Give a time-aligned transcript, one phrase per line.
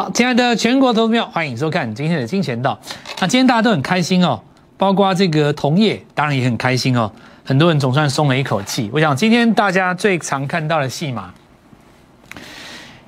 [0.00, 2.80] 好，亲爱的全国投票，欢迎收看今天的金钱道。
[3.20, 4.40] 那今天大家都很开心哦，
[4.78, 7.12] 包括这个同业当然也很开心哦，
[7.44, 8.88] 很多人总算松了一口气。
[8.94, 11.34] 我想今天大家最常看到的戏码，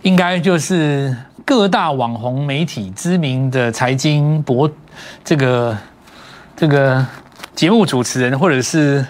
[0.03, 4.71] 应该就是各大网红媒体、知名的财经博
[5.25, 5.75] 这个
[6.55, 7.07] 这个
[7.55, 9.07] 节目主持人，或者是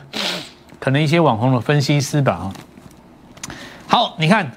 [0.79, 2.49] 可能一些网红的分析师吧。
[3.89, 4.53] 好，你看。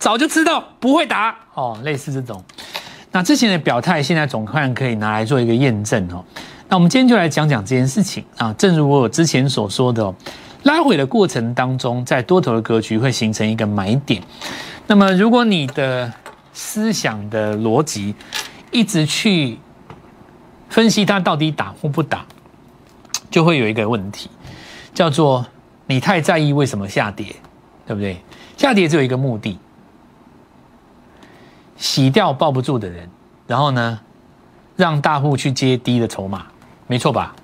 [0.00, 2.42] 早就知道不会答哦，类似这种。
[3.12, 6.24] 那之前的表态，现在总看可以拿来做一个验证哦。
[6.68, 8.52] 那我们今天就来讲讲这件事情啊。
[8.54, 10.14] 正如我之前所说的，
[10.62, 14.22] 拉回的过程当中，在多头的格局会形成一个买点。
[14.86, 16.10] 那么，如果你的
[16.52, 18.14] 思想的逻辑
[18.70, 19.58] 一直去
[20.70, 22.24] 分析它到底打或不打，
[23.30, 24.30] 就会有一个问题，
[24.94, 25.44] 叫做
[25.86, 27.26] 你太在意为什么下跌，
[27.86, 28.16] 对不对？
[28.56, 29.58] 下跌只有一个目的。
[31.80, 33.08] 洗掉抱不住的人，
[33.46, 33.98] 然后呢，
[34.76, 36.46] 让大户去接低的筹码，
[36.86, 37.34] 没错吧？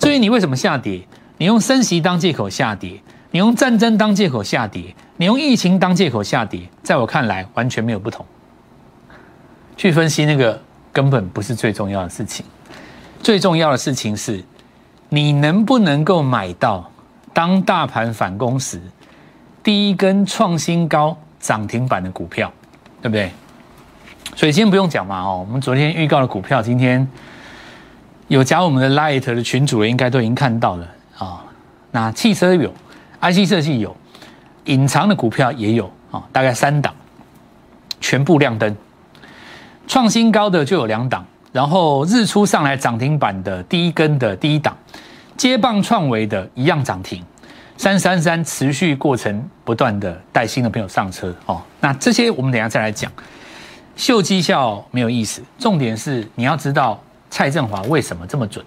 [0.00, 8.24] 至于你为什么下跌，你用升息当借口下跌，你用战争当借口下跌，你用疫情当借口下跌，在我看来完全没有不同。
[9.76, 10.58] 去分析那个
[10.90, 12.46] 根本不是最重要的事情，
[13.22, 14.42] 最重要的事情是，
[15.10, 16.90] 你能不能够买到
[17.34, 18.80] 当大盘反攻时
[19.62, 22.50] 第一根创新高涨停板的股票，
[23.02, 23.30] 对不对？
[24.34, 27.06] 所以今天不用讲嘛哦，我们昨天预告的股票，今天
[28.28, 31.44] 有加我们的 Light 的群主人应该都已经看到了啊。
[31.90, 32.72] 那汽车有
[33.20, 33.94] ，IC 设计有，
[34.64, 36.94] 隐藏的股票也有啊，大概三档，
[38.00, 38.74] 全部亮灯。
[39.86, 44.74] 创新高的就有两档，然后日出上来涨停板的第一根的第一档，
[45.36, 47.22] 接棒创维的一样涨停，
[47.76, 51.60] 三三三持续过程不断的带新的朋友上车哦。
[51.80, 53.12] 那这些我们等下再来讲。
[53.96, 58.64] 秀绩效没有意思，重点是你要知道蔡振华为什么这么准。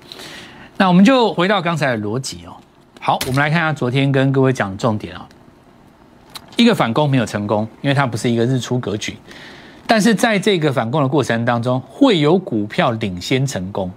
[0.78, 2.56] 那我们就回到刚才的逻辑哦。
[3.00, 5.28] 好，我们来看一下昨天跟各位讲的重点啊。
[6.58, 9.18] 一个反攻没有成功，因为它不是一个日出格局。
[9.88, 13.92] 但是在这个反攻的过程当中，会有股票领先成功，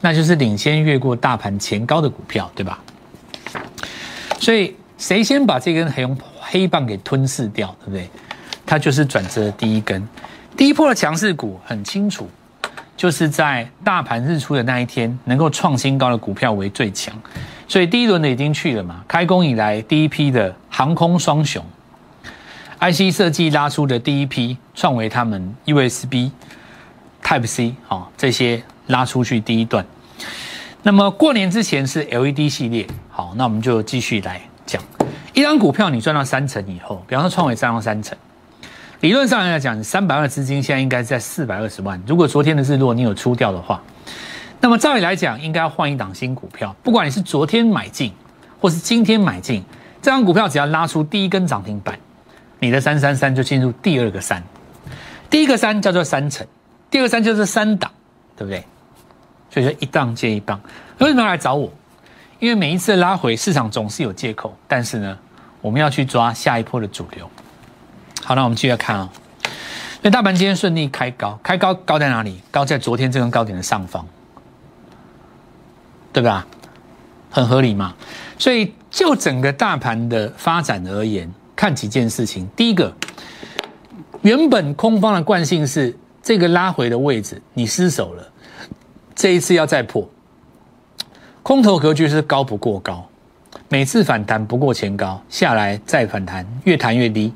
[0.00, 2.78] 那就是领先越过大盘前高的股票，对吧？
[4.38, 6.06] 所以谁先把这根黑
[6.38, 8.08] 黑棒给吞噬掉，对不对？
[8.64, 10.06] 它就是转折的第一根。
[10.56, 12.26] 第一波的强势股很清楚，
[12.96, 17.14] 就是在大盘日出的那一天，能够创新高的股票为最强。
[17.68, 19.04] 所以第一轮的已经去了嘛？
[19.06, 21.62] 开工以来第一批的航空双雄
[22.80, 26.30] ，IC 设计拉出的第一批创维他们 USB
[27.22, 29.84] Type C 啊，这些拉出去第一段。
[30.82, 34.82] 那么过年之前是 LED 系列，好，那我们就继续来讲。
[35.34, 38.16] 一张股票你赚到三成以后，比方说创维赚到三成。
[39.06, 42.02] 理论上来讲，三百万资金现在应该在四百二十万。
[42.08, 43.80] 如果昨天的日落你有出掉的话，
[44.60, 46.74] 那么照理来讲，应该要换一档新股票。
[46.82, 48.12] 不管你是昨天买进，
[48.60, 49.62] 或是今天买进，
[50.02, 51.96] 这张股票只要拉出第一根涨停板，
[52.58, 54.42] 你的三三三就进入第二个三。
[55.30, 56.44] 第一个三叫做三层，
[56.90, 57.88] 第二个三就是三档，
[58.36, 58.64] 对不对？
[59.50, 60.60] 所以说一档接一档。
[60.98, 61.72] 为什么要来找我？
[62.40, 65.16] 因为每一次拉回，市场总是有借口，但是呢，
[65.60, 67.30] 我们要去抓下一波的主流。
[68.26, 69.08] 好，那我们继续看啊。
[70.02, 72.42] 那大盘今天顺利开高，开高高在哪里？
[72.50, 74.04] 高在昨天这根高点的上方，
[76.12, 76.44] 对吧？
[77.30, 77.94] 很合理嘛。
[78.36, 82.48] 所以就整个大盘的发展而言，看几件事情。
[82.56, 82.92] 第一个，
[84.22, 88.28] 原本空方的惯性是这个拉回的位置，你失手了，
[89.14, 90.04] 这一次要再破。
[91.44, 93.08] 空头格局是高不过高，
[93.68, 97.32] 每次反弹不过前高，下来再反弹，越弹越低。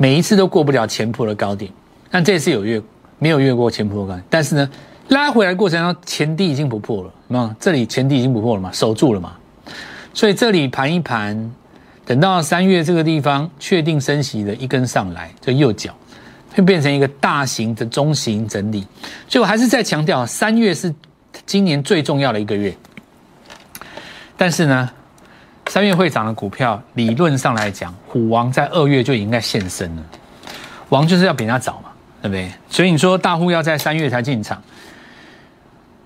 [0.00, 1.70] 每一次都过不了前坡的高点，
[2.10, 2.80] 但这次有越
[3.18, 4.70] 没有越过前坡高点，但是呢，
[5.08, 9.36] 拉回来过程当中前低已经不破了，那这里前低已经不破了嘛，守住了嘛，
[10.14, 11.52] 所以这里盘一盘，
[12.06, 15.94] 等到三月这个地方确定升息的一根上来，这右脚
[16.54, 18.86] 会变成一个大型的中型整理，
[19.28, 20.94] 所以我还是在强调，三月是
[21.44, 22.74] 今年最重要的一个月，
[24.38, 24.90] 但是呢。
[25.70, 30.02] 三月会涨的股票，理论上来讲，虎王在二月就应该现身了。
[30.88, 31.90] 王就是要比人家早嘛，
[32.20, 32.50] 对不对？
[32.68, 34.60] 所以你说大户要在三月才进场，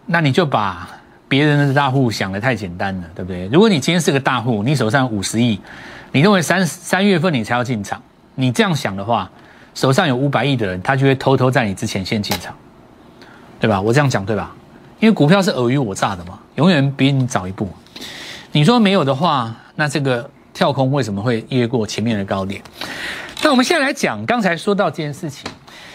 [0.04, 0.86] 那你就把
[1.26, 3.46] 别人的大户想的太简单了，对不对？
[3.46, 5.58] 如果你今天是个大户，你手上五十亿，
[6.12, 7.98] 你认为三三月份你才要进场，
[8.34, 9.30] 你这样想的话，
[9.74, 12.54] 手上有五百亿的人，他就会偷偷在你之前先进场，
[13.58, 13.80] 对吧？
[13.80, 14.54] 我这样讲对吧？
[15.00, 17.66] 因为股票是尔虞我诈的嘛，永远比你早一步。
[18.54, 22.62] 你说没有的话，那这个跳空为什么会越过前面的高点？
[23.42, 25.50] 那我们现在来讲，刚才说到这件事情，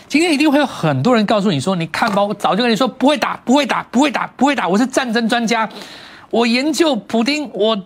[0.09, 4.67] 今天一定会有很多人告诉你说：“你看吧，我早就跟你说不会打，不会打，不会打，不会打。
[4.67, 5.69] 我是战争专家，
[6.31, 7.81] 我研究普丁，我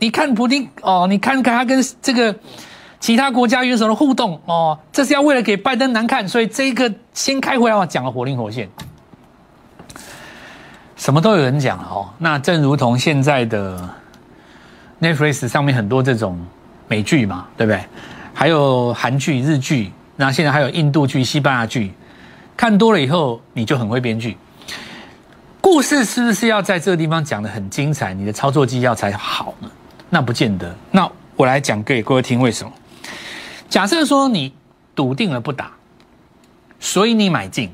[0.00, 2.34] 你看普丁哦，你看看他跟这个
[2.98, 8.68] 其他国家元首的互动哦，这是要为了给拜登难看，所以这个先开回来，我讲了活灵活现，
[10.96, 12.08] 什么都有人讲了哦。
[12.18, 13.88] 那正如同现在的
[15.00, 16.38] Netflix 上面很多这种
[16.88, 17.84] 美剧嘛，对不对？
[18.32, 19.92] 还有韩剧、日剧。
[20.16, 21.92] 那现在还有印度剧、西班牙剧，
[22.56, 24.36] 看多了以后你就很会编剧。
[25.60, 29.70] 故事是不是要在这个地方讲的很精彩，你的操作技巧才好呢？
[30.08, 30.74] 那不见得。
[30.90, 32.72] 那我来讲给各位听为什么？
[33.68, 34.54] 假设说你
[34.94, 35.72] 笃定了不打，
[36.80, 37.70] 所以你买进，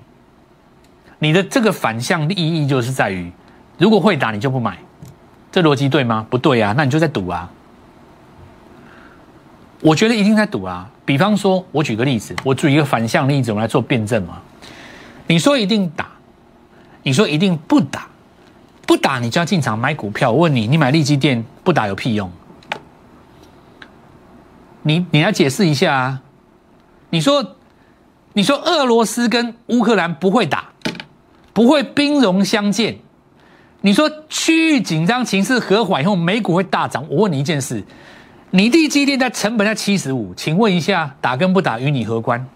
[1.20, 3.30] 你的这个反向意义就是在于，
[3.78, 4.78] 如果会打你就不买，
[5.52, 6.26] 这逻辑对吗？
[6.28, 7.48] 不对啊，那你就在赌啊。
[9.82, 10.88] 我觉得一定在赌啊！
[11.04, 14.40] 比方说，我举个例子，我举一个反向例子，我们来做辩证嘛。
[15.26, 16.08] 你说一定打，
[17.02, 18.06] 你说一定不打，
[18.86, 20.30] 不打你就要进场买股票。
[20.30, 22.30] 我问你，你买利基店不打有屁用？
[24.82, 26.22] 你你来解释一下啊！
[27.10, 27.56] 你说
[28.32, 30.66] 你说俄罗斯跟乌克兰不会打，
[31.52, 32.98] 不会兵戎相见。
[33.82, 37.04] 你说区域紧张情势和缓以后，美股会大涨。
[37.10, 37.84] 我问你一件事。
[38.54, 42.46] 你地基电在成本在七十五，请问一下，打跟不打与你何关？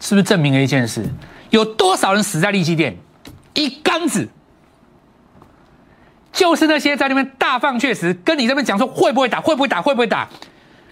[0.00, 1.08] 是不是证明了一件事？
[1.50, 2.96] 有多少人死在利基店？
[3.54, 4.28] 一缸子，
[6.32, 10.28] 就是那些在那边大放血时，跟你这边讲说会不会打，会不会打，会不会打？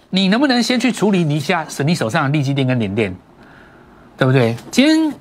[0.09, 3.13] 你能不能先去处理一下是你手上的利基电跟联电，
[4.17, 4.55] 对不对？
[4.71, 5.13] 今天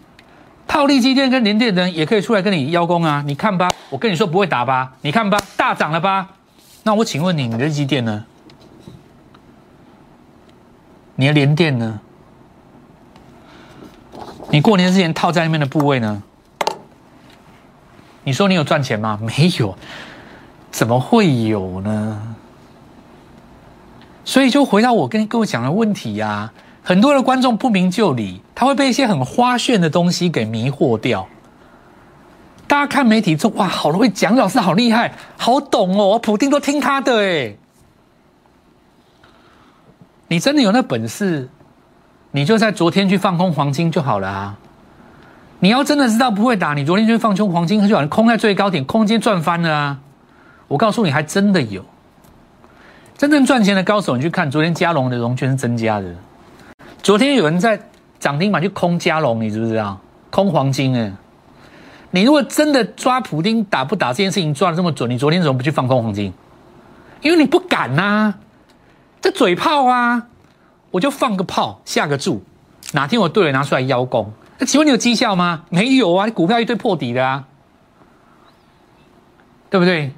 [0.72, 3.22] 套利基电跟联电的人也可以出来跟你邀功啊！
[3.26, 4.94] 你看吧，我跟你说不会打吧？
[5.02, 6.30] 你看吧，大涨了吧？
[6.84, 8.24] 那我请问你，你的基电呢？
[11.16, 12.00] 你的联电呢？
[14.48, 16.22] 你过年之前套在那边的部位呢？
[18.24, 19.20] 你说你有赚钱吗？
[19.20, 19.76] 没有，
[20.70, 22.34] 怎么会有呢？
[24.24, 26.50] 所以就回到我跟各位讲的问题呀，
[26.82, 31.28] 很多的观众不明就里，他会被一些很花炫的东西给迷惑掉。
[32.66, 37.54] 大家看媒体说哇，好会讲，老师好厉害，好懂哦，普丁都听他的哎。
[40.28, 41.48] 你真的有那本事，
[42.30, 44.58] 你就在昨天去放空黄金就好了啊！
[45.60, 49.98] 你要真的知道不会打，你昨天就放空黄金，就好像空在最高点，空间赚翻了啊！
[50.68, 51.84] 我告诉你，还真的有
[53.18, 56.14] 真正赚钱的高手，你去看昨天加龙的融券是增加的。
[57.02, 57.80] 昨天有人在
[58.20, 60.00] 涨停板去空加龙，你知不知道？
[60.30, 61.12] 空黄金哎。
[62.12, 66.32] 你如果真的抓普丁打不打这件事情抓的这么准，你昨天怎么不去放空黄金？
[67.22, 68.34] 因为你不敢呐，
[69.20, 70.28] 这嘴炮啊，
[70.90, 72.42] 我就放个炮下个注，
[72.92, 75.64] 哪天我对了拿出来邀功，那请问你有绩效吗？
[75.70, 77.44] 没有啊，你股票一堆破底的啊，
[79.70, 80.12] 对不对？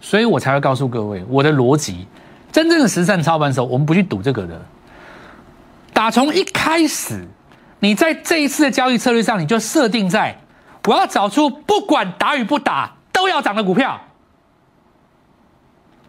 [0.00, 2.06] 所以我才会告诉各位我的逻辑，
[2.52, 4.62] 真正的实战操盘手，我们不去赌这个的，
[5.96, 7.26] 打从一开始，
[7.80, 10.36] 你在这一次的交易策略上，你就设定在。
[10.84, 13.98] 我要找出不管打与不打都要涨的股票，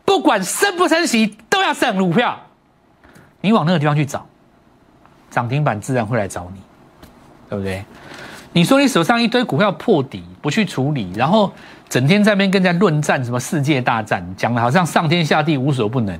[0.03, 2.37] 不管升不升息都要涨的股票，
[3.39, 4.27] 你往那个地方去找，
[5.31, 6.59] 涨停板自然会来找你，
[7.49, 7.85] 对不对？
[8.51, 11.49] 你说你手上一堆股票破底不去处理，然后
[11.87, 16.19] 整天在那边跟人家论战什么世界大战，讲的好像上天下地无所不能，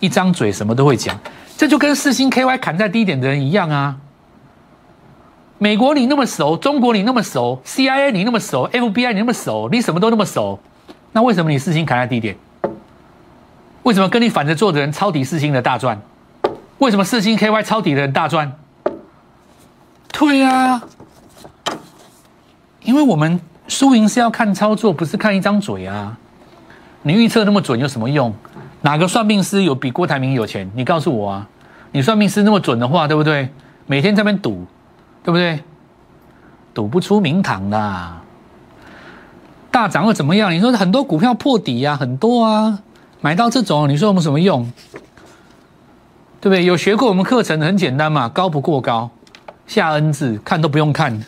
[0.00, 1.16] 一张嘴什么都会讲，
[1.56, 3.96] 这就跟四星 KY 砍在低点的人一样啊。
[5.58, 10.58] 美国你那么熟，中国你那么熟，CIA 你那么熟，FBI 你那么熟，你什么都那么熟，
[11.12, 12.36] 那为什么你四星砍在低点？
[13.84, 16.00] 为什么跟你反着做的人抄底四星的大赚？
[16.78, 18.52] 为什么四星 KY 抄底的人大赚？
[20.12, 20.82] 对啊，
[22.82, 26.18] 因为我们输赢是要看操作，不是看一张嘴啊。
[27.02, 28.34] 你预测那么准有什么用？
[28.84, 30.70] 哪个算命师有比郭台铭有钱？
[30.76, 31.48] 你告诉我啊！
[31.90, 33.48] 你算命师那么准的话，对不对？
[33.86, 34.64] 每天在那边赌。
[35.24, 35.58] 对不对？
[36.74, 38.12] 赌不出名堂的，
[39.70, 40.52] 大涨会怎么样？
[40.52, 42.80] 你说很多股票破底呀，很多啊，
[43.22, 44.70] 买到这种，你说我们什么用？
[46.42, 46.62] 对不对？
[46.66, 49.08] 有学过我们课程的很简单嘛，高不过高，
[49.66, 51.24] 下 N 字看都不用看，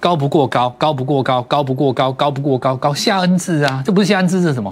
[0.00, 4.70] 高不过高，高不过高，高不过高，高不过高，高下 N 字啊，这不是下 N 字是什么？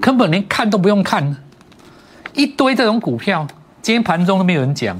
[0.00, 1.36] 根本连看都不用看，
[2.34, 3.46] 一堆这种股票，
[3.82, 4.98] 今天盘中都没有人讲。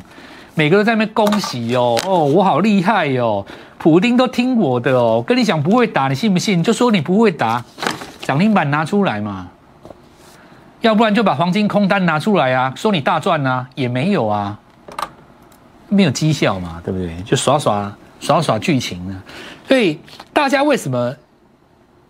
[0.59, 3.45] 每个都在那边恭喜哦哦，我好厉害哟！
[3.77, 6.63] 普丁都听我的哦，跟你讲不会打，你信不信？
[6.63, 7.63] 就说你不会打，
[8.23, 9.49] 涨停板拿出来嘛，
[10.81, 14.59] 要不然就把黄金空单拿出来啊，说你大赚啊，也没有啊，
[15.91, 17.15] 没有绩效嘛，对不对？
[17.23, 19.23] 就耍耍耍耍剧情呢。
[19.69, 20.01] 所以
[20.33, 21.15] 大家为什么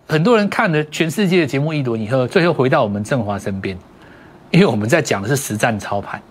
[0.08, 3.76] 很多人看了全世界的节目一轮以后，最后回到我们振华身边？
[4.52, 6.22] 因为我们在讲的是实战操盘。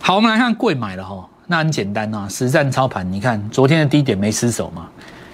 [0.00, 3.10] 好，我们来看贵买了哈，那很简单啊，实战操盘。
[3.12, 4.88] 你看昨天的低点没失手嘛？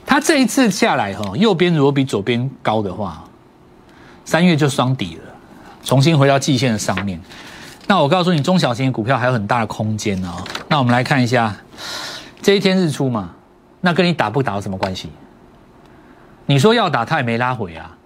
[0.06, 3.22] 它这一次下来哈，右边如果比左边高的话，
[4.24, 5.34] 三月就双底了，
[5.84, 7.20] 重新回到季线的上面。
[7.86, 10.42] 那我告诉你，中小型的股票还有很大的空间哦。
[10.68, 11.54] 那我们来看一下
[12.40, 13.32] 这一天日出嘛，
[13.82, 15.10] 那跟你打不打有什么关系？
[16.46, 17.96] 你说要打，它也没拉回啊；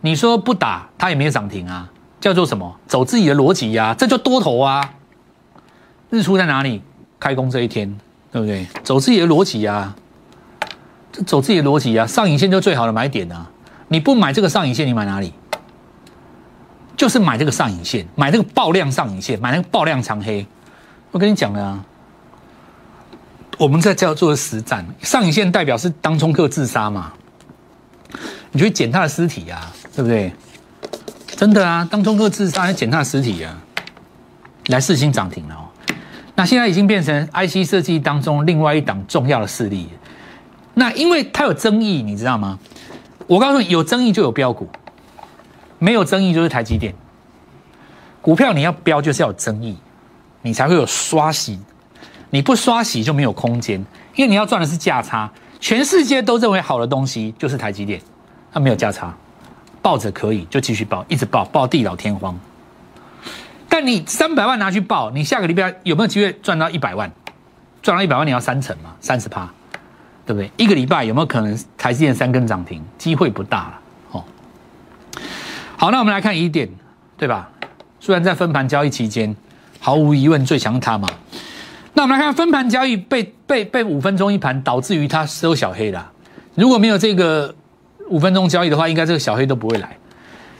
[0.00, 1.88] 你说不打，它也没有涨停啊。
[2.20, 2.78] 叫做什么？
[2.86, 4.94] 走自己的逻辑呀，这就多头啊。
[6.10, 6.82] 日出在哪里？
[7.18, 7.98] 开工这一天，
[8.30, 8.66] 对不对？
[8.84, 9.96] 走自己的逻辑啊，
[11.26, 12.06] 走自己的逻辑啊。
[12.06, 13.50] 上影线就最好的买点啊。
[13.88, 15.32] 你不买这个上影线，你买哪里？
[16.96, 20.46] 就是买这个上影线，买这个爆量上影线，买那个爆量长黑。
[21.10, 21.84] 我跟你讲了啊，
[23.58, 27.12] 我们在叫做实战，上影线代表是当冲客自杀嘛？
[28.50, 30.32] 你去捡他的尸体呀，对不对？
[31.36, 33.58] 真的啊，当中客自杀，捡他的尸体啊，
[34.66, 35.68] 来四星涨停了哦。
[36.34, 39.88] 那现在已经变成 IC 设计当中另外一档重要的势力。
[40.74, 42.58] 那因为它有争议，你知道吗？
[43.26, 44.68] 我告诉你，有争议就有标股，
[45.78, 46.94] 没有争议就是台积电。
[48.20, 49.76] 股票你要标就是要有争议，
[50.42, 51.58] 你才会有刷洗。
[52.30, 55.30] 你不刷洗就没有空间，因为你要赚的是价差。
[55.62, 58.02] 全世界都认为好的东西就是台积电，
[58.52, 59.14] 它没有价差。
[59.80, 62.36] 抱着可以就继续抱，一直抱，抱地老天荒。
[63.68, 67.10] 但你三百万拿去抱，你下个礼拜有没有机会赚到一百万？
[67.80, 69.48] 赚到一百万你要三成嘛，三十趴，
[70.26, 70.50] 对不对？
[70.56, 72.82] 一个礼拜有没有可能台积电三根涨停？
[72.98, 73.80] 机会不大了。
[74.10, 74.24] 哦，
[75.76, 76.68] 好，那我们来看一点，
[77.16, 77.48] 对吧？
[78.00, 79.34] 虽然在分盘交易期间，
[79.78, 81.08] 毫无疑问最强它嘛。
[81.94, 86.10] 那我们来看分盘交易被被被五分钟一盘，导致于它收小黑了。
[86.54, 87.54] 如果没有这个。
[88.08, 89.96] 五分钟交易的话，应该这个小黑都不会来。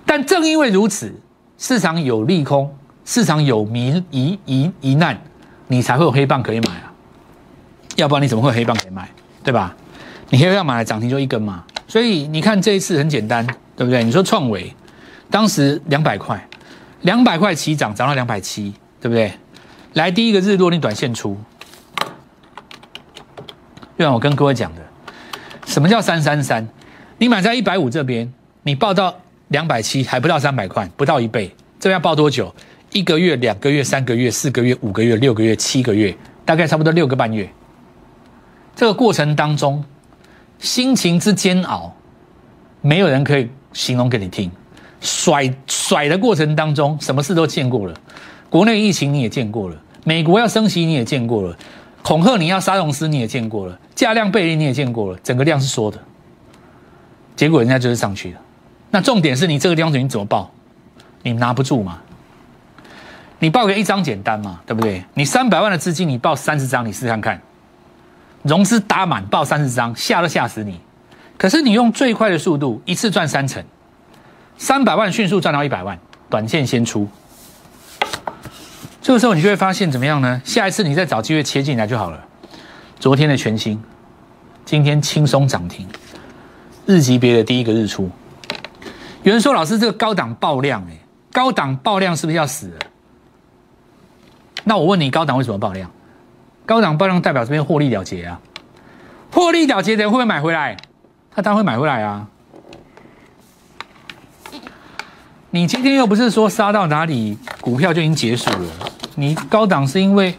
[0.06, 1.12] 但正因为如此，
[1.58, 2.74] 市场有利空，
[3.04, 5.20] 市场有迷疑疑疑难，
[5.66, 6.90] 你才会有黑棒可以买啊。
[7.96, 9.06] 要不然你怎么会黑棒可以买？
[9.44, 9.76] 对吧？
[10.30, 11.62] 你黑棒买来涨停就一根嘛。
[11.86, 13.46] 所以你看这一次很简单，
[13.76, 14.02] 对不对？
[14.02, 14.74] 你说创维
[15.28, 16.48] 当时两百块，
[17.02, 19.30] 两百块起涨涨到两百七，对不对？
[19.94, 21.36] 来第一个日落，你短线出。
[23.98, 24.82] 就像我跟各位讲的，
[25.66, 26.66] 什么叫三三三？
[27.18, 28.32] 你买在一百五这边，
[28.62, 29.14] 你报到
[29.48, 32.52] 两百七，还不到三百块，不到一倍，这要报多久？
[32.92, 37.48] 一个月、两个月、三个月、四个月、五个月、六个月、七个月，大概差不多六个半月。
[38.74, 39.84] 这个过程当中，
[40.58, 41.94] 心情之煎熬，
[42.80, 44.50] 没有人可以形容给你听。
[45.00, 47.94] 甩甩的过程当中，什么事都见过了，
[48.52, 51.56] 国内疫情你也见过了，美国要升息你也见过了，
[52.02, 55.98] 恐吓你要杀融资你也见过了，价量背离你也见过了，整个量是缩的。
[57.34, 58.40] 结果人家就是上去了，
[58.90, 60.50] 那重点是你这个地方你怎么报？
[61.22, 62.02] 你拿不住吗？
[63.38, 65.02] 你报个一张简单嘛，对不对？
[65.14, 67.40] 你三百万的资金，你报三十张，你试看看，
[68.42, 70.78] 融资打满报三十张，吓都吓死你。
[71.38, 73.64] 可是你用最快的速度，一次赚三成，
[74.58, 77.08] 三百万迅速赚到一百万，短线先出。
[79.02, 80.40] 这个时候你就会发现怎么样呢？
[80.44, 82.24] 下一次你再找机会切进来就好了。
[83.00, 83.82] 昨天的全新，
[84.64, 85.88] 今天轻松涨停。
[86.86, 88.08] 日级别的第一个日出，
[89.24, 90.96] 有人说老师这个高档爆量哎，
[91.32, 92.78] 高档爆量是不是要死了？
[94.62, 95.90] 那我问你，高档为什么爆量？
[96.64, 98.40] 高档爆量代表这边获利了结啊，
[99.32, 100.76] 获利了结的人会不会买回来？
[101.34, 102.28] 他当然会买回来啊。
[105.54, 110.34] 你今天又不是说杀到哪里股票就已经结束了，你高档是因为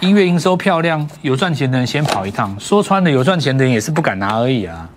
[0.00, 4.88] 音乐营收漂亮，有赚钱的人先跑一趟，说穿了有赚钱的人也是不敢拿而已啊。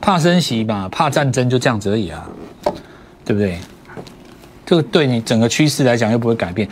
[0.00, 2.24] 怕升息嘛，怕战争就这样子而已啊，
[3.24, 3.58] 对不对？
[4.64, 6.68] 这个对你整个趋势来讲又不会改变。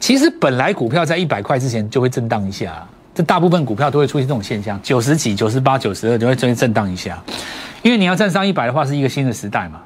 [0.00, 2.84] 其实本来股票在一百块之前就会震荡一下，
[3.14, 7.22] 这大部分股票都会出现这种现象，九十几、九十八、九十二就会出现震荡一下。
[7.82, 9.80] 因为你要站上一百的话，是一个新的时代嘛。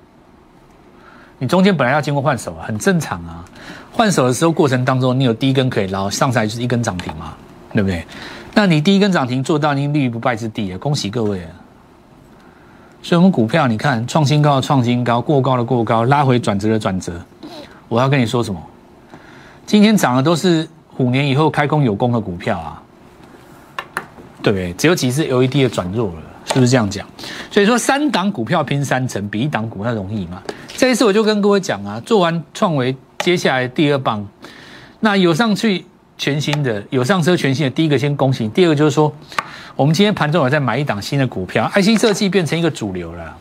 [1.41, 3.43] 你中间本来要经过换手，很正常啊。
[3.91, 7.35] 换手的时候过程当中，你有第一根可以捞，上来就是一根涨停嘛，
[7.73, 8.07] 对不对？
[8.55, 10.79] 那你第一根涨停做到，你立于不败之地啊！
[10.79, 11.51] 恭喜各位啊！
[13.03, 17.19] 所以，我们股票，你看创新高的创新高，过高的过高，拉回转折的转折。
[17.89, 18.61] 我要跟你说什么？
[19.65, 22.83] 今天涨的都是虎年以后开工有功的股票啊，
[24.43, 24.75] 对不对？
[24.75, 27.07] 只有几次 LED 的转弱了，是不是这样讲？
[27.51, 30.43] 所以说，三档股票拼三成，比一档股票容易嘛？
[30.81, 34.27] 这一次我就跟各位讲啊，做完创维，接下来第二棒，
[35.01, 35.85] 那有上去
[36.17, 39.13] 全新的，有上车全新的，第一个先恭喜，第二个就是说，
[39.77, 43.37] 我们今天盘中有在买一档新的股票，IC 设计变成一个主流了。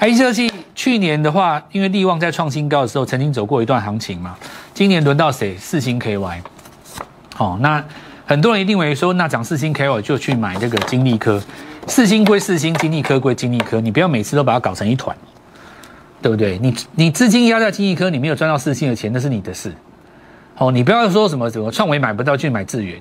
[0.00, 4.34] IC 设计去年的话，因为利旺在创新高的时候，曾经走过一段行情嘛。
[4.72, 5.54] 今年轮到谁？
[5.58, 6.38] 四星 KY。
[7.34, 7.84] 好，那
[8.24, 11.38] 很多人一定会说，那涨四星 KY 就去买这个金利科。
[11.86, 15.14] 四星归四星，金利科归金利科，你不要每次都把它搞成一团，
[16.20, 16.58] 对不对？
[16.58, 19.72] 你你资金压在金利科，你没有赚到四星的钱，那是你的事。
[20.56, 23.00] 哦，你不要说什么什么创维买不到就买智源，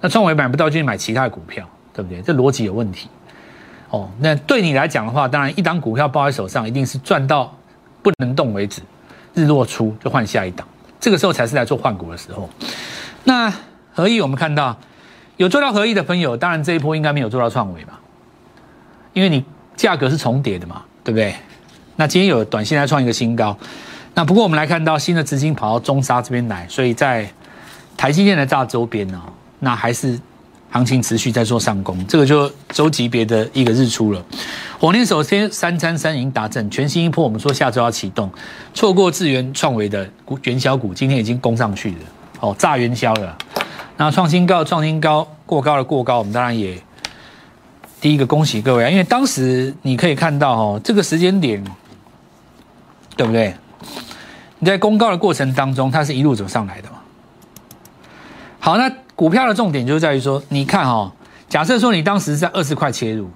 [0.00, 2.20] 那创维买不到就买其他的股票，对不对？
[2.22, 3.08] 这逻辑有问题。
[3.90, 7.56] 哦，那对你来讲的话，当然一档股票抱在手上，一定是赚到
[8.02, 8.82] 不能动为止，
[9.34, 10.66] 日落出就换下一档，
[10.98, 12.50] 这个时候才是来做换股的时候。
[13.24, 13.52] 那
[13.94, 14.76] 合一我们看到
[15.36, 18.00] 有做到合一的朋友，当然这一波应该没有做到创维吧？
[19.12, 19.44] 因为你
[19.76, 21.34] 价格是重叠的嘛，对不对？
[21.98, 23.54] 那今天有短线来创一个新高，
[24.14, 27.28] 那不过我们来看到新的资金跑到中沙这边来，所以在
[27.96, 29.20] 台积电的大周边呢，
[29.58, 30.18] 那还是。
[30.70, 34.22] 行情持续在做上攻，这个就周级别的一个日出了。
[34.78, 38.30] 火年首先三三三已经达阵，全新一波我们说下周要启动，
[38.74, 41.96] 错过智源创维的股元宵股，今天已经攻上去了，
[42.40, 43.34] 哦，炸元宵了。
[43.96, 46.78] 那创新高，创新高，过高了过高，我们当然也
[47.98, 51.64] 第一个恭喜各位啊，因为当时你可以看到哦，这个时间点，
[53.18, 53.54] 对不对？
[54.58, 56.96] 你在公告的过程当中，它是一路走上来的嘛。
[58.58, 58.90] 好，那。
[59.18, 61.12] 股票的重点就在于说，你看哈，
[61.48, 63.28] 假设说你当时在二十块切入，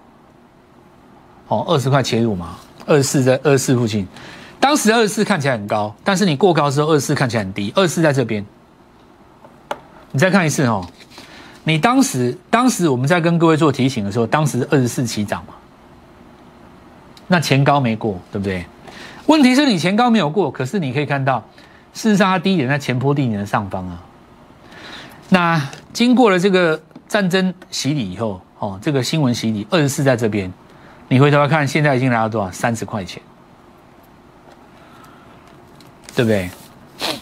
[1.48, 4.06] 哦，二十块切入嘛，二十四在二十四附近，
[4.60, 8.46] 当时二十四看起来很高，但是你过高的时候，二十四看起来很低，二十四在这边，
[10.12, 10.86] 你再看一次哦，
[11.64, 15.54] 你当时当时我们在跟各位做提醒的时候，当时二十四起涨嘛，
[17.26, 18.64] 那前高没过，对不对？
[19.26, 21.38] 问题是你前高没有过，可是你可以看到，
[21.94, 24.02] 事实上它低点在前坡低点的上方啊。
[25.28, 25.60] 那
[25.92, 30.52] 经过了这个战争洗礼以后，哦，这个新闻洗礼，二十四在这边，
[31.08, 32.50] 你回头来看，现在已经来到多少？
[32.50, 33.22] 三十块钱，
[36.14, 36.50] 对不对？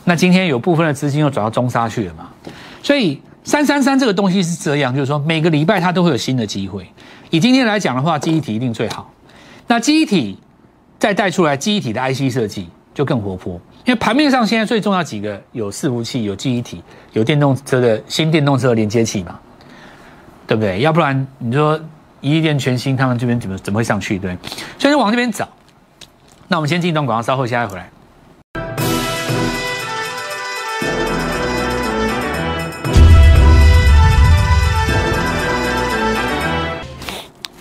[0.05, 2.29] 那今天有部分的资金又转到中沙去了嘛？
[2.83, 6.91] 所以三三三这个东西是这样，就是说每个礼拜它都会有新的机会。
[7.31, 9.13] 以今天来讲的话，记忆体一定最好。
[9.69, 10.37] 那记忆体
[11.01, 13.55] 再带出来，记忆体的 IC 设计就更活泼。
[13.87, 16.85] 因为盘面上现在最重要几个有伺服器、有记忆体、
[17.15, 19.41] 有电动车的新电动车连接器嘛，
[20.47, 20.81] 对不对？
[20.81, 21.81] 要不然你说
[22.21, 24.19] 一亿电全新，他们这边怎么怎么会上去？
[24.19, 24.37] 对，
[24.79, 25.49] 所以就往这边找。
[26.49, 27.91] 那我们先进一段广告，稍后下再回来。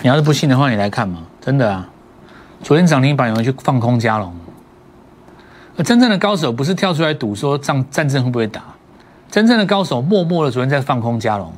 [0.02, 1.90] 你要是不信的话，你来看嘛，真的啊，
[2.64, 4.36] 昨天涨停板有人去放空加龙。
[5.84, 8.62] 真正的高手不是跳出来赌说战战争会不会打，
[9.32, 11.54] 真正的高手默默的昨天在放空加龙，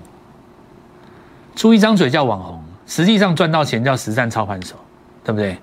[1.56, 4.76] 出一张嘴叫网红，实际上赚到钱叫实战操盘手，
[5.24, 5.58] 对不对？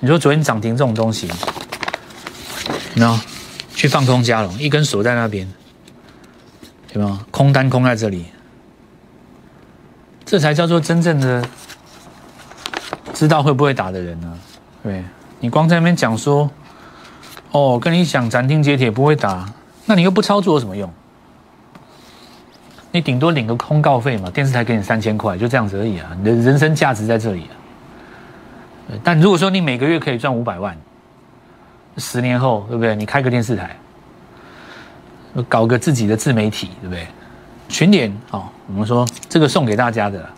[0.00, 1.26] 你说昨天涨停这种东西，
[2.94, 3.18] 那
[3.70, 5.50] 去放空加龙，一根锁在那边，
[6.92, 7.24] 对吗？
[7.30, 8.26] 空单空在这里，
[10.26, 11.42] 这才叫做真正的
[13.14, 14.38] 知道会不会打的人呢？
[14.86, 15.04] 对，
[15.40, 16.50] 你光在那边讲说。
[17.52, 19.48] 哦，跟你讲斩钉截铁不会打，
[19.86, 20.92] 那你又不操作有什么用？
[22.90, 26.10] 你顶多领个通告费嘛，电视台给你三千块，就这样子而已啊。
[26.18, 27.54] 你的人生价值在这里啊。
[29.02, 30.76] 但如果说你每个月可以赚五百万，
[31.96, 32.94] 十年后对不对？
[32.94, 33.74] 你开个电视台，
[35.48, 37.06] 搞个自己的自媒体，对不对？
[37.68, 40.28] 群联哦，我们说这个送给大家的。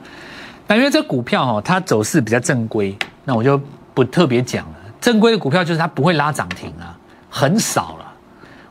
[0.68, 3.60] 那因为这股票哈，它走势比较正规，那我就
[3.98, 4.74] 不特别讲了。
[5.00, 6.96] 正规的股票就是它不会拉涨停啊，
[7.28, 8.12] 很少了。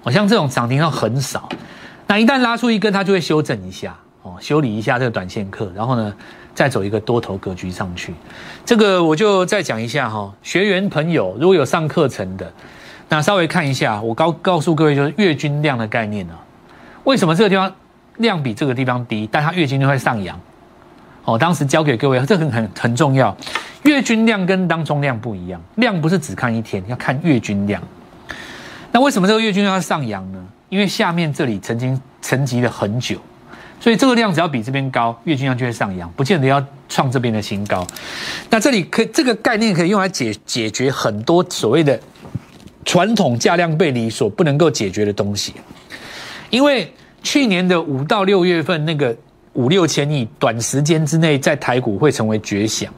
[0.04, 1.50] 我像这种涨停要很少，
[2.08, 6.14] 那一旦拉出一根，它就会修正一下哦，修理一下这个短线客，然后呢，
[6.56, 8.14] 再走一个多头格局上去。
[8.64, 12.50] 这个我就再讲一下哈，学员朋友如果有上课程的，
[13.10, 16.34] 那稍微看一下，我告告诉各位就是月均量的概念呢。
[17.04, 17.70] 为什么这个地方
[18.16, 20.40] 量比这个地方低，但它月均就会上扬？
[21.28, 23.36] 哦，当时教给各位，这很很很重要。
[23.84, 27.84] 月均量跟当中量不一样，量不是只看一天，要看月均量。
[28.94, 30.42] 那为什么这个月均量要上扬呢？
[30.70, 33.18] 因为下面这里曾经沉积了很久，
[33.78, 37.86] 所以这个量只要比这边高，月均量就会上扬，不见得要创这边的新高。
[38.50, 42.00] 那这里可以这个概念可以用来解解决很多所谓的
[42.86, 45.54] 传统价量背离所不能够解决的东西。
[46.50, 46.90] 因为
[47.22, 49.14] 去年的五到六月份那个
[49.58, 52.94] 五六千亿，短时间之内在台股会成为绝响。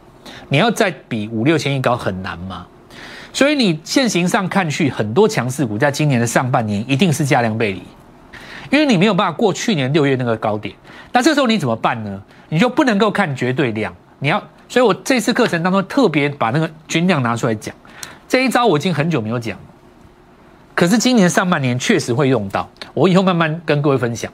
[0.49, 2.67] 你要再比五六千亿高很难吗？
[3.31, 7.81] 所以你现行上看去，很多强势股在今年的上半年一定是价量背离，
[8.69, 10.75] 因为你没有办法过去年六月那个高点。
[11.13, 12.21] 那这时候你怎么办呢？
[12.49, 17.73] 你就不能够看绝对量，你要，所以我这次课程当中特别把那个均量拿出来讲。
[18.27, 19.57] 这一招我已经很久没有讲，
[20.75, 24.29] 可是今年上半年确实会用到，我以后慢慢跟各位分享。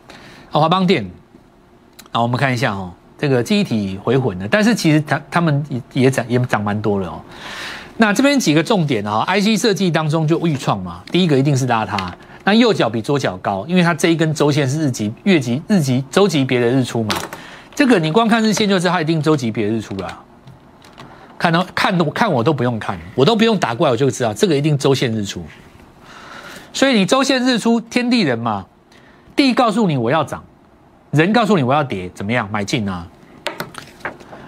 [0.50, 1.06] 好，华邦电，
[2.12, 7.22] 好，我们看一下哦，这个记忆体回魂的，但是其实它他们也也涨也涨蛮多了哦。
[7.98, 17.16] 那这边几个重点啊，IC 设计当中就预创嘛，第一个一定是拉它，那右脚比左脚高，因为它这一根周线是日级、月级、日级、周级别的日出嘛，
[17.74, 20.24] 这个你光看日线就知道它一定周级别日出了，
[21.38, 25.42] 看到看都看我都不用看，我都不用打过来我就知道这个一定周线日出，
[26.74, 28.66] 所以你周线日出天地人嘛，
[29.38, 30.44] 地告诉你我要涨，
[31.24, 33.08] 人告诉你我要跌，怎么样买进啊？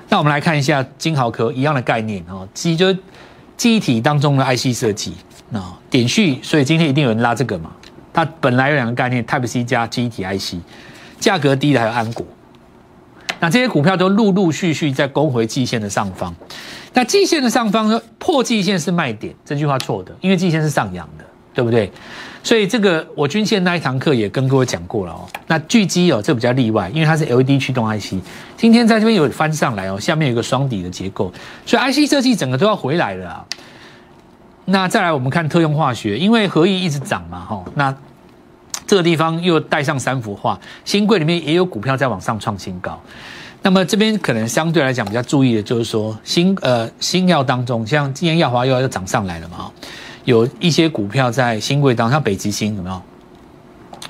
[0.09, 2.95] 那我们来看一下金豪科一样的概念哦，基就。
[3.57, 5.15] 记忆体当中的 IC 设计，
[5.49, 7.71] 那点序，所以今天一定有人拉这个嘛？
[8.13, 10.57] 它本来有两个概念，Type C 加记忆体 IC，
[11.19, 12.23] 价格低的还有安国，
[13.39, 16.35] 那这些股票都陆陆续续在攻回季线的上方。
[16.93, 17.99] 那季线的上方呢？
[18.19, 21.25] 破季线是卖点，这句话错的，因为季线是上扬的，
[21.55, 21.91] 对不对？
[22.47, 25.27] 所以这个我均线那一堂课也跟各位讲过了哦。
[25.47, 28.13] 那巨基哦，这比较例外，因为它是 LED 驱动 IC，
[28.55, 31.29] 今天在这边有翻上来哦，下面有个双底的结构，
[31.65, 33.45] 所以 IC 设计整个都要回来了啊。
[34.63, 37.93] 那再来我们看特用化学，因为合意一直涨嘛，哈，那
[38.85, 42.97] 这个地方又带上三幅画，新贵里面也有股票在往上创新高。
[43.61, 49.69] 那么这边可能相对来讲比较注意的就是说新呃新药当中，像今天药华又要涨上来了嘛，
[50.27, 53.01] 有一些股票在新贵当，像北极星有没有？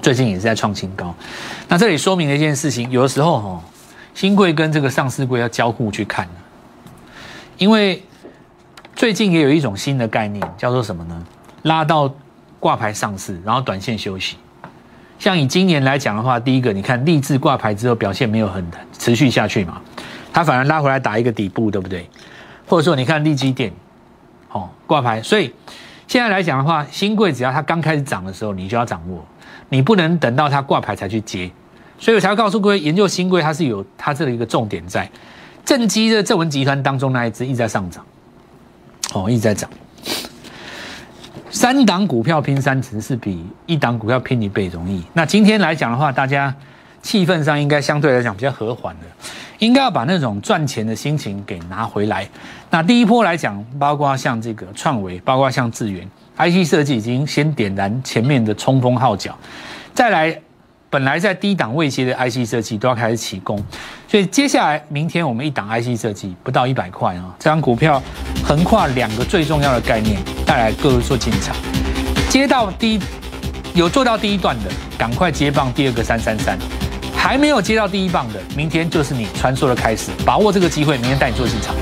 [0.02, 1.14] 最近也是在创新高。
[1.68, 3.64] 那这里说明了一件事情，有的时候哈，
[4.16, 6.28] 新贵跟这个上市贵要交互去看
[7.60, 8.02] 因为
[8.96, 11.24] 最近也有一种新的概念，叫做什么呢？
[11.62, 12.12] 拉到
[12.60, 14.38] 挂牌上市，然后短线休息。
[15.20, 18.66] 像以今年来讲的话，第一个你看立志挂牌之后表现没有很
[18.98, 19.80] 持续下去嘛，
[20.34, 22.10] 它反而拉回来打一个底部，对不对？
[22.66, 23.72] 或者说你看立基电，
[24.50, 25.54] 哦挂牌，所以。
[26.08, 29.24] 现在来讲的话，新贵只要它刚开始涨的时候，你就要掌握，
[29.70, 31.52] 你不能等到它挂牌才去接。
[32.00, 35.10] 所以我才要告诉各位，研究新贵它是有它这里一个重点在，
[35.66, 38.06] 正基的正文集团当中那一只一直在上涨，
[39.14, 39.70] 哦一直在涨。
[41.50, 45.04] 三档股票拼三成是比一档股票拼一倍容易。
[45.14, 46.54] 那今天来讲的话，大家
[47.08, 49.06] 气氛上应该相对来讲比较和缓的。
[49.60, 52.28] 应该要把那种赚钱的心情给拿回来。
[52.70, 59.34] 那第一波来讲，包括像这个创维，包括像智源，IC 设计已经先点燃前面的冲锋号角。
[59.94, 60.38] 再来，
[60.90, 63.58] 本来在低档位阶的 IC 设计都要开始起攻。
[64.06, 68.04] 所以接下来明天我们一档 IC 设计不到一百块啊，这张股票
[68.44, 71.56] 横跨两个最重要的概念，带来各位做进场。
[72.30, 73.00] 接到第一
[73.74, 76.60] 有做到第一段的，赶快接棒第二个三三三。
[77.28, 81.76] 还没有接到第一棒的，明天就是你穿梭的开始，把握这个机会，明天带你做进场。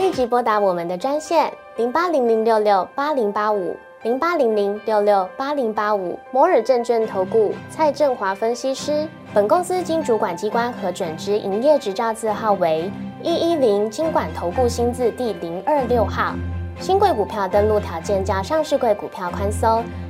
[0.00, 9.06] 立即拨打我们的专线零八零零六六八零八五零八零零六六八零八五摩尔证券投顾蔡振华分析师。
[9.34, 12.90] 本公司经主管机关核准之营业执照字号为
[13.22, 16.32] 一一零金管投顾新字第零二六号。
[16.80, 19.84] 新贵股票登录条件较上市贵股票宽松。